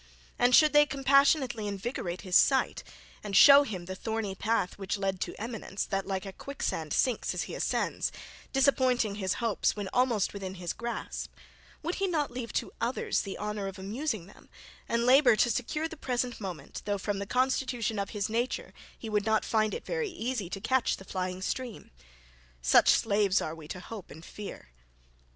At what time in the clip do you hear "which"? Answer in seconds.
4.79-4.97